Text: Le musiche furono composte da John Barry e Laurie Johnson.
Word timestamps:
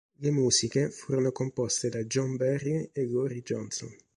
Le 0.19 0.31
musiche 0.31 0.89
furono 0.89 1.31
composte 1.31 1.87
da 1.89 1.99
John 2.05 2.35
Barry 2.35 2.89
e 2.91 3.05
Laurie 3.07 3.43
Johnson. 3.43 3.95